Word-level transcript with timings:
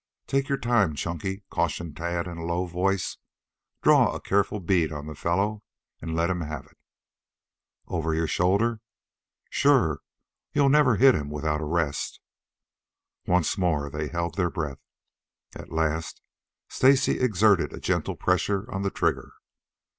"Take 0.25 0.49
your 0.49 0.57
time, 0.57 0.95
Chunky," 0.95 1.43
cautioned 1.51 1.95
Tad 1.95 2.25
in 2.25 2.39
a 2.39 2.43
low 2.43 2.65
voice. 2.65 3.17
"Draw 3.83 4.15
a 4.15 4.19
careful 4.19 4.59
bead 4.59 4.91
on 4.91 5.05
the 5.05 5.13
fellow 5.13 5.61
and 6.01 6.15
let 6.15 6.27
him 6.31 6.41
have 6.41 6.65
it." 6.65 6.77
"Over 7.87 8.15
your 8.15 8.25
shoulder?" 8.25 8.81
"Sure. 9.51 9.99
You 10.53 10.67
never'll 10.69 10.95
hit 10.97 11.13
him 11.13 11.29
without 11.29 11.61
a 11.61 11.65
rest." 11.65 12.19
Once 13.27 13.59
more 13.59 13.91
they 13.91 14.07
held 14.07 14.37
their 14.37 14.49
breath. 14.49 14.81
At 15.55 15.71
last 15.71 16.19
Stacy 16.67 17.19
exerted 17.19 17.71
a 17.71 17.79
gentle 17.79 18.15
pressure 18.15 18.65
on 18.71 18.81
the 18.81 18.89
trigger. 18.89 19.33